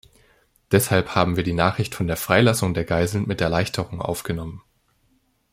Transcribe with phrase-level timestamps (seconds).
[0.71, 4.63] Deshalb haben wir die Nachricht von der Freilassung der Geiseln mit Erleichterung aufgenommen.